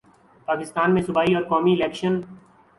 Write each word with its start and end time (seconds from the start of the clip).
پاکستان 0.47 0.93
میں 0.93 1.01
صوبائی 1.01 1.35
اور 1.35 1.43
قومی 1.43 1.73
الیکشن 1.73 2.19